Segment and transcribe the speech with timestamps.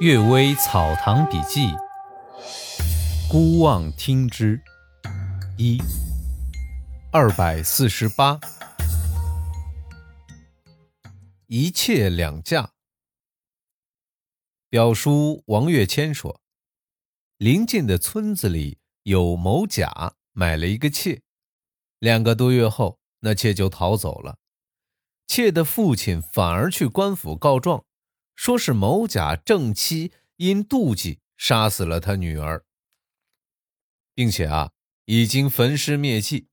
[0.00, 1.66] 岳微草堂笔记》
[3.28, 4.62] 孤望听之
[5.56, 5.76] 一
[7.10, 8.38] 二百四十八，
[11.48, 12.70] 一妾两嫁。
[14.68, 16.40] 表叔王月谦说，
[17.38, 21.22] 邻近的村子里有某甲买了一个妾，
[21.98, 24.38] 两个多月后，那妾就逃走了。
[25.26, 27.84] 妾的父亲反而去官府告状。
[28.38, 32.64] 说是某甲正妻因妒忌杀死了他女儿，
[34.14, 34.70] 并且啊
[35.06, 36.46] 已经焚尸灭迹。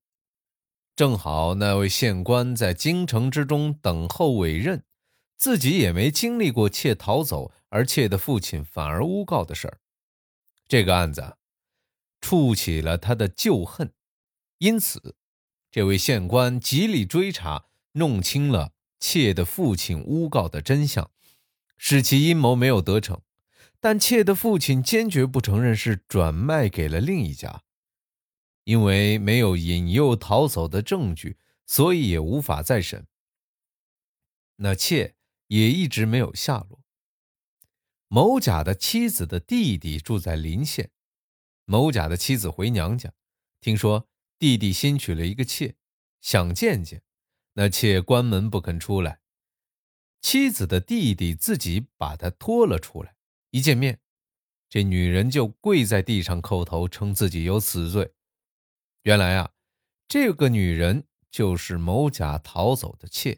[0.95, 4.83] 正好那位县官在京城之中等候委任，
[5.37, 9.79] 自己也没经历过妾逃走而妾的父亲反而诬告的事儿。
[10.67, 11.37] 这个案子
[12.19, 13.93] 触起了他的旧恨，
[14.57, 15.15] 因此
[15.69, 21.11] 这位县官极力追查，弄清了妾的父亲诬告的真相。
[21.77, 23.21] 使其阴谋没有得逞，
[23.79, 27.63] 但妾的父亲坚决不承认是转卖给了另一家，
[28.63, 33.05] 因为没有引诱逃走的证据，所以也无法再审。
[34.57, 35.15] 那妾
[35.47, 36.81] 也一直没有下落。
[38.07, 40.91] 某甲的妻子的弟弟住在临县，
[41.65, 43.11] 某甲的妻子回娘家，
[43.59, 44.07] 听说
[44.39, 45.75] 弟弟新娶了一个妾，
[46.21, 47.01] 想见见，
[47.53, 49.19] 那妾关门不肯出来。
[50.25, 53.15] 妻子的弟弟自己把他拖了出来，
[53.51, 53.99] 一见面，
[54.67, 58.11] 这女人就跪在地上叩头，称自己有死罪。
[59.03, 59.51] 原来啊，
[60.07, 63.37] 这个女人就是某甲逃走的妾。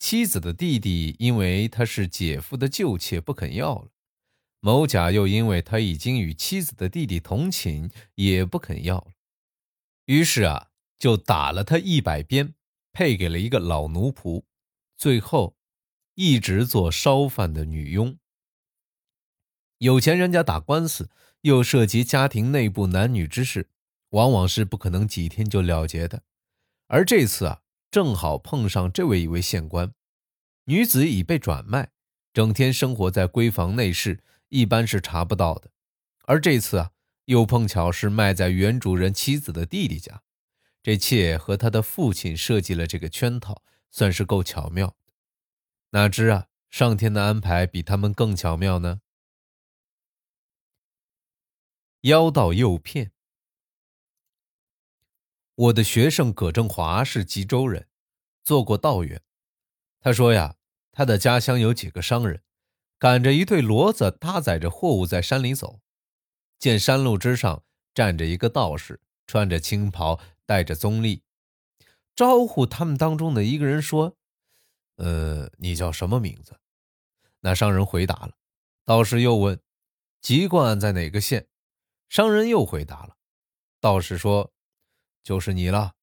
[0.00, 3.86] 妻子的弟弟因为他是姐夫的旧妾，不肯要了；
[4.58, 9.12] 某甲又因为他已经与妻子的弟弟同寝，也不肯要了。
[10.06, 12.54] 于是啊，就打了他一百鞭，
[12.92, 14.42] 配给了一个老奴仆，
[14.98, 15.56] 最后。
[16.14, 18.18] 一直做烧饭的女佣。
[19.78, 21.10] 有钱人家打官司，
[21.40, 23.68] 又涉及家庭内部男女之事，
[24.10, 26.22] 往往是不可能几天就了结的。
[26.86, 29.92] 而这次啊，正好碰上这位一位县官，
[30.66, 31.90] 女子已被转卖，
[32.32, 35.70] 整天生活在闺房内室，一般是查不到的。
[36.26, 36.90] 而这次啊，
[37.24, 40.22] 又碰巧是卖在原主人妻子的弟弟家，
[40.82, 44.94] 这妾和他的父亲设计了这个圈套，算是够巧妙。
[45.94, 49.02] 哪知啊，上天的安排比他们更巧妙呢！
[52.00, 53.12] 妖道诱骗。
[55.54, 57.88] 我的学生葛正华是吉州人，
[58.42, 59.22] 做过道员。
[60.00, 60.56] 他说呀，
[60.92, 62.42] 他的家乡有几个商人，
[62.98, 65.82] 赶着一对骡子，搭载着货物在山里走，
[66.58, 71.22] 见山路之上站着一个道士，穿着青袍，戴着棕笠，
[72.16, 74.16] 招呼他们当中的一个人说。
[75.02, 76.56] 呃，你叫什么名字？
[77.40, 78.36] 那商人回答了。
[78.84, 79.60] 道士又问
[80.22, 81.48] ：“籍贯在哪个县？”
[82.08, 83.16] 商人又回答了。
[83.80, 84.52] 道士说
[85.24, 85.96] ：“就是你了。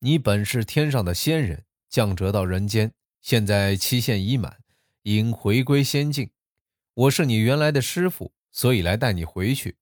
[0.00, 4.64] 你本是天上的仙人，降谪到人间，现在期限已满，
[5.02, 6.32] 应回归仙境。
[6.94, 9.78] 我是你原来的师傅，所以来带你回去。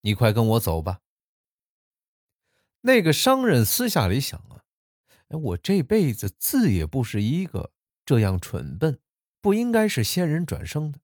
[0.00, 1.02] 你快跟我走吧。”
[2.80, 4.64] 那个商人私下里想啊，
[5.28, 7.72] 哎，我这辈子字也不是一个。
[8.10, 8.98] 这样蠢笨，
[9.40, 10.98] 不应该是仙人转生的。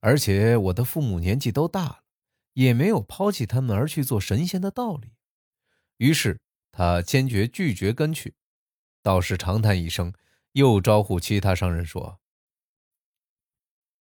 [0.00, 2.00] 而且我的父母年纪都大了，
[2.54, 5.12] 也没有抛弃他们而去做神仙的道理。
[5.98, 6.40] 于是
[6.72, 8.34] 他坚决拒绝跟去。
[9.04, 10.12] 道士长叹一声，
[10.54, 12.18] 又招呼其他商人说：“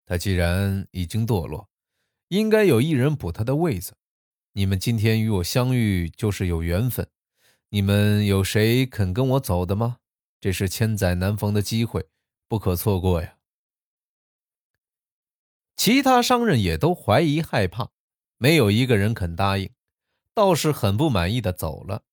[0.07, 1.69] 他既然已经堕落，
[2.29, 3.93] 应该有一人补他的位子。
[4.53, 7.07] 你们今天与我相遇，就是有缘分。
[7.69, 9.97] 你们有谁肯跟我走的吗？
[10.39, 12.07] 这是千载难逢的机会。”
[12.51, 13.37] 不可错过呀！
[15.77, 17.91] 其他商人也都怀疑害怕，
[18.35, 19.69] 没有一个人肯答应。
[20.33, 22.03] 倒是很不满意的走了。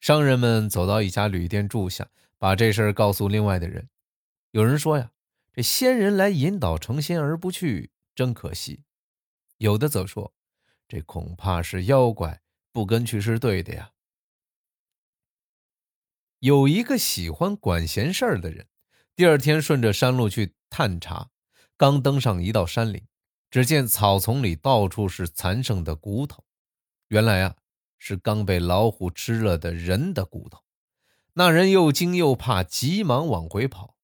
[0.00, 2.08] 商人们走到一家旅店住下，
[2.38, 3.90] 把这事儿告诉另外的人。
[4.52, 5.12] 有人说呀
[5.52, 8.82] ：“这仙人来引导成仙而不去，真可惜。”
[9.58, 10.32] 有的则说
[10.88, 12.40] ：“这恐怕是妖怪，
[12.72, 13.90] 不跟去是对的呀。”
[16.44, 18.66] 有一个喜欢管闲事儿的人，
[19.16, 21.30] 第二天顺着山路去探查，
[21.74, 23.02] 刚登上一道山岭，
[23.50, 26.44] 只见草丛里到处是残剩的骨头，
[27.08, 27.56] 原来啊
[27.96, 30.62] 是刚被老虎吃了的人的骨头。
[31.32, 33.96] 那人又惊又怕，急忙往回跑。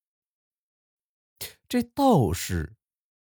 [1.69, 2.75] 这道士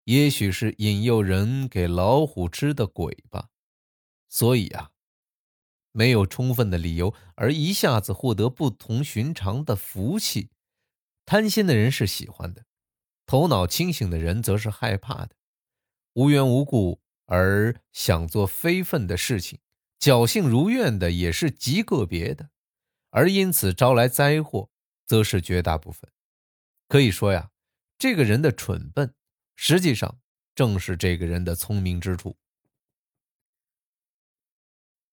[0.04, 3.48] 也许是引诱人给老虎吃的鬼吧，
[4.28, 4.92] 所以啊。
[5.92, 10.50] 没有充分的理由而一下子获得不同寻常的福气，
[11.24, 12.64] 贪心的人是喜欢的，
[13.26, 15.30] 头脑清醒的人则是害怕的。
[16.14, 19.60] 无缘无故而想做非分的事情，
[20.00, 22.50] 侥幸如愿的也是极个别的，
[23.10, 24.70] 而因此招来灾祸，
[25.06, 26.10] 则是绝大部分。
[26.88, 27.50] 可以说呀，
[27.98, 29.14] 这个人的蠢笨，
[29.56, 30.18] 实际上
[30.54, 32.36] 正是这个人的聪明之处。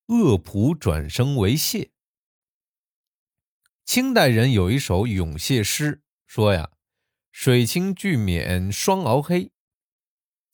[0.08, 1.90] 恶仆转生为蟹。
[3.86, 6.72] 清代人有一首咏蟹诗，说呀
[7.32, 9.52] ：“水清巨免双螯黑，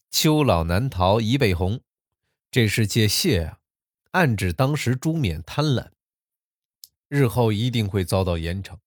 [0.10, 1.82] 秋老难逃一背红。”
[2.50, 3.60] 这是借蟹啊，
[4.12, 5.92] 暗指当时朱冕贪婪，
[7.08, 8.78] 日后一定会遭到严惩。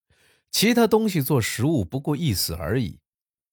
[0.50, 3.00] 其他东西做食物不过一死而已，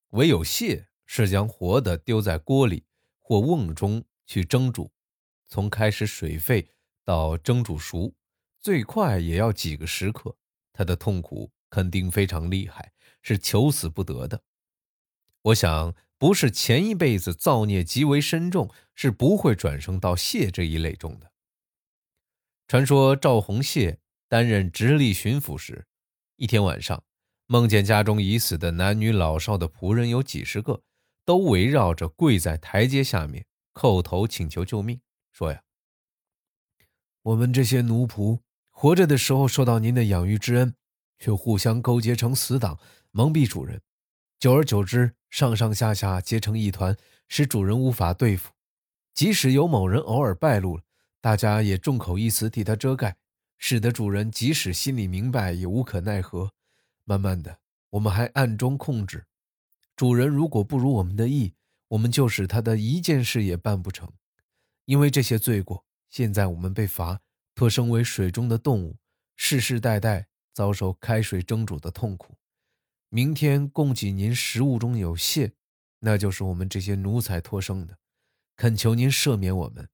[0.09, 2.85] 唯有蟹是将活的丢在锅里
[3.19, 4.91] 或瓮中去蒸煮，
[5.47, 6.73] 从开始水沸。
[7.03, 8.13] 到蒸煮熟，
[8.59, 10.35] 最快也要几个时刻，
[10.71, 14.43] 他的痛苦肯定非常厉害，是求死不得的。
[15.41, 21.31] 我想，不是前一辈子造孽极为深重，是不会转生到谢这一类中的。
[22.67, 23.99] 传说赵洪谢
[24.29, 25.87] 担任直隶巡抚时，
[26.35, 27.03] 一天晚上，
[27.47, 30.83] 梦见家中已死的男女老少的仆人有几十个，
[31.25, 35.01] 都围绕着跪在台阶下面叩头请求救命，
[35.31, 35.63] 说呀。
[37.23, 38.39] 我们这些奴仆
[38.69, 40.73] 活着的时候受到您的养育之恩，
[41.19, 42.79] 却互相勾结成死党，
[43.11, 43.79] 蒙蔽主人。
[44.39, 46.97] 久而久之，上上下下结成一团，
[47.27, 48.51] 使主人无法对付。
[49.13, 50.83] 即使有某人偶尔败露了，
[51.19, 53.15] 大家也众口一词替他遮盖，
[53.59, 56.51] 使得主人即使心里明白也无可奈何。
[57.05, 57.59] 慢慢的，
[57.91, 59.25] 我们还暗中控制
[59.95, 61.53] 主人，如果不如我们的意，
[61.89, 64.11] 我们就使他的一件事也办不成。
[64.85, 65.85] 因为这些罪过。
[66.11, 67.21] 现在我们被罚，
[67.55, 68.97] 托生为水中的动物，
[69.37, 72.37] 世世代代遭受开水蒸煮的痛苦。
[73.07, 75.53] 明天供给您食物中有蟹，
[75.99, 77.97] 那就是我们这些奴才托生的，
[78.57, 79.87] 恳求您赦免我们。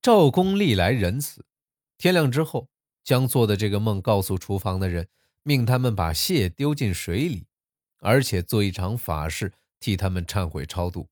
[0.00, 1.44] 赵公历来仁慈，
[1.98, 2.70] 天亮之后
[3.04, 5.10] 将做的这个梦告诉厨房的人，
[5.42, 7.46] 命他们把蟹丢进水里，
[7.98, 11.10] 而且做一场法事替他们忏悔超度。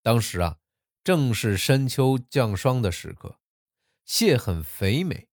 [0.00, 0.58] 当时啊。
[1.04, 3.40] 正是深秋降霜的时刻，
[4.04, 5.28] 蟹很肥美。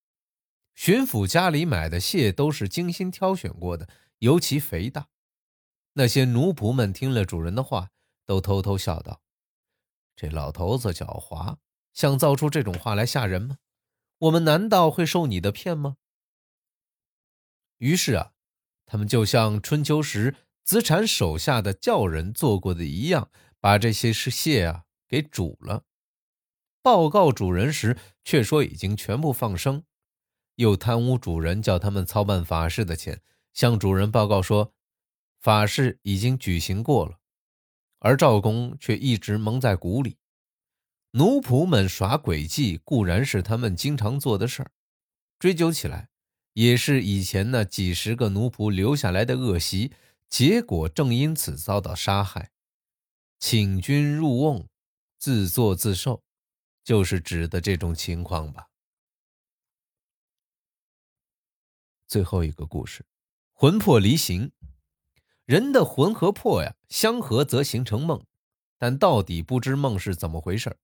[0.73, 3.87] 巡抚家里买的蟹都是精心挑选过的，
[4.19, 5.09] 尤其肥大。
[5.93, 7.89] 那些奴仆们听了主人的话，
[8.25, 9.21] 都偷偷笑道
[10.15, 11.57] ：“这老头子狡猾，
[11.93, 13.57] 想造出这种话来吓人吗？
[14.19, 15.97] 我们难道会受你的骗吗？”
[17.77, 18.31] 于是啊，
[18.85, 23.29] 他们就像春秋时子产手下的教人做过的一样，
[23.59, 24.85] 把这些是蟹啊。
[25.09, 25.83] 给煮了，
[26.83, 29.83] 报告主人时却说已经全部放生，
[30.55, 33.21] 又贪污主人叫他们操办法事的钱，
[33.51, 34.71] 向主人报告说
[35.39, 37.17] 法事已经举行过了，
[37.97, 40.17] 而赵公却一直蒙在鼓里。
[41.13, 44.71] 奴仆们耍诡计固然是他们经常做的事儿，
[45.39, 46.09] 追究起来
[46.53, 49.91] 也是以前那几十个奴仆留下来的恶习，
[50.29, 52.51] 结果正因此遭到杀害，
[53.39, 54.69] 请君入瓮。
[55.19, 56.23] 自作自受，
[56.81, 58.69] 就是指的这种情况吧。
[62.07, 63.05] 最后一个故事，
[63.51, 64.51] 魂魄离形。
[65.43, 68.25] 人的魂和魄呀，相合则形成梦，
[68.77, 70.77] 但到底不知梦是怎么回事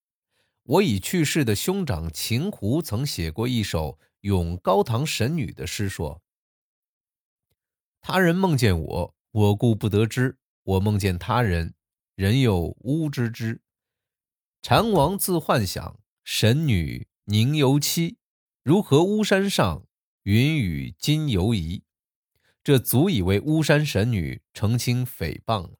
[0.63, 6.21] 我已去世的兄长秦胡曾写过一首咏高堂神女的诗，说
[8.01, 11.73] ：“他人梦见我，我故不得知；我梦见他人，
[12.15, 13.61] 人又吾知之。”
[14.67, 18.17] 禅王自幻想，神女宁游期，
[18.63, 19.85] 如何巫山上，
[20.23, 21.83] 云雨今犹疑。
[22.63, 25.73] 这足以为巫山神女澄清诽谤了。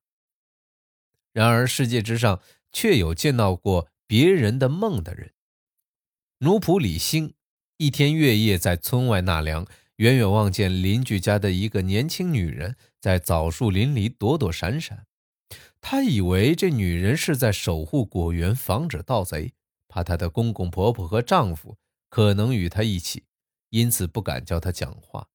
[1.33, 2.39] 然而世界之上，
[2.71, 5.33] 却有见到过别人的梦的人。
[6.41, 7.33] 奴仆李兴
[7.77, 9.65] 一天月夜在村外纳凉，
[9.95, 15.07] 远远望见邻居家的一个年轻女人在枣树林里躲躲闪闪。
[15.87, 19.53] 他以为这女人是在守护果园，防止盗贼，
[19.87, 21.77] 怕她的公公婆婆和丈夫
[22.09, 23.25] 可能与她一起，
[23.69, 25.27] 因此不敢叫她讲话。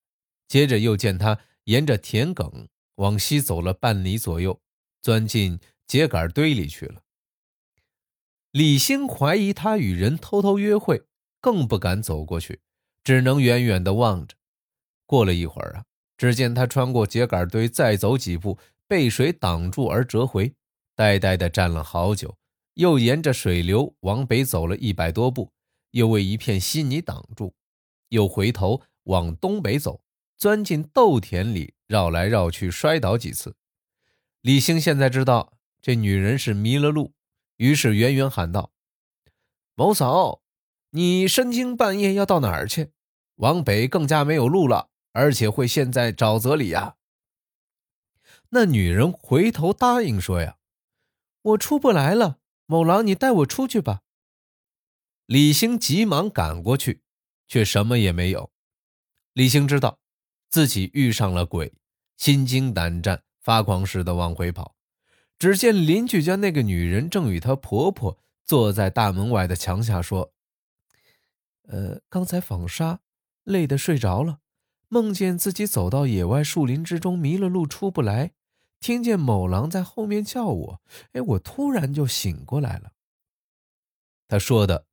[0.49, 2.67] 接着又见她沿着田埂
[2.97, 4.61] 往西走了半里左右，
[5.01, 7.03] 钻进秸秆堆里去了。
[8.51, 11.05] 李兴怀疑她与人偷偷约会，
[11.41, 12.59] 更不敢走过去，
[13.05, 14.35] 只能远远地望着。
[15.07, 15.85] 过了一会儿啊，
[16.17, 18.59] 只见她穿过秸秆堆，再走几步。
[18.91, 20.53] 被水挡住而折回，
[20.97, 22.37] 呆呆地站了好久，
[22.75, 25.53] 又沿着水流往北走了一百多步，
[25.93, 27.55] 又为一片稀泥挡住，
[28.09, 30.01] 又回头往东北走，
[30.37, 33.55] 钻进豆田里绕来绕去，摔倒几次。
[34.41, 37.13] 李兴现在知道这女人是迷了路，
[37.59, 38.73] 于是远远喊道
[39.77, 40.43] ：“某嫂，
[40.91, 42.91] 你深更半夜要到哪儿去？
[43.37, 46.97] 往北更加没有路了，而且会陷在沼泽里呀。”
[48.51, 50.57] 那女人回头答应说：“呀，
[51.43, 54.03] 我出不来了，某郎你带我出去吧。”
[55.27, 57.03] 李兴急忙赶过去，
[57.47, 58.51] 却什么也没有。
[59.33, 60.01] 李兴知道
[60.49, 61.73] 自己遇上了鬼，
[62.17, 64.75] 心惊胆战、发狂似的往回跑。
[65.39, 70.33] 只见邻居家那个女人正与她婆婆坐在大门外的墙下说
[71.69, 73.01] ：“呃，刚才纺纱，
[73.45, 74.41] 累得睡着了，
[74.89, 78.33] 梦见自己走到野外树林之中，迷了路，出不来。
[78.81, 80.83] 听见某狼在后面叫我，
[81.13, 82.93] 哎，我突然就醒过来了。”
[84.27, 84.87] 他说的。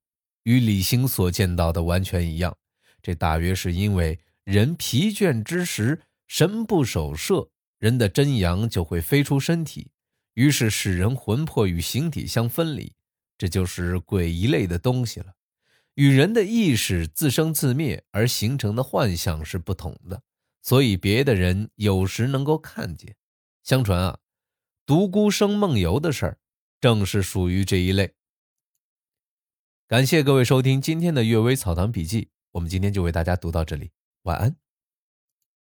[0.44, 2.56] 与李兴所见到的完全一样，
[3.02, 9.90] 这大约是因为人疲倦之时，神不守舍，人的真阳就会飞出身体，
[10.32, 12.94] 于是使人魂魄与形体相分离，
[13.36, 15.34] 这就是鬼一类的东西了。
[15.96, 20.22] 与人的意识自生自灭而形成的幻象是不同的，
[20.62, 23.14] 所以别的人有时能够看见。
[23.68, 24.20] 相传啊，
[24.86, 26.38] 独孤生梦游的事儿，
[26.80, 28.14] 正是属于这一类。
[29.86, 32.22] 感谢各位收听今天的《阅微草堂笔记》，
[32.52, 33.90] 我们今天就为大家读到这里，
[34.22, 34.56] 晚安。